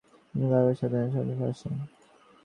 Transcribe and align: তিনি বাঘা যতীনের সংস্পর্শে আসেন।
তিনি 0.29 0.45
বাঘা 0.51 0.71
যতীনের 0.71 1.09
সংস্পর্শে 1.15 1.45
আসেন। 1.51 1.73